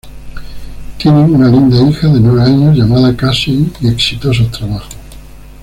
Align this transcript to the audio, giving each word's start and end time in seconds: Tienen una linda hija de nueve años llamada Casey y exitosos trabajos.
Tienen 0.97 1.35
una 1.35 1.47
linda 1.47 1.77
hija 1.87 2.07
de 2.07 2.19
nueve 2.19 2.41
años 2.41 2.75
llamada 2.75 3.15
Casey 3.15 3.71
y 3.81 3.87
exitosos 3.87 4.49
trabajos. 4.49 4.89